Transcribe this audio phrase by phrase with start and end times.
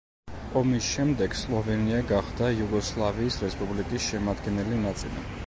[0.61, 5.31] ომის შემდეგ სლოვენია გახდა იუგოსლავიის რესპუბლიკის შემადგენელი ნაწილი.